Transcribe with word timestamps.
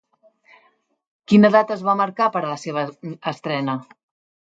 Quina 1.33 1.53
data 1.57 1.77
es 1.77 1.85
va 1.91 1.97
marcar 2.01 2.33
per 2.39 2.43
a 2.45 2.49
la 2.49 2.59
seva 2.67 2.89
estrena? 3.37 3.81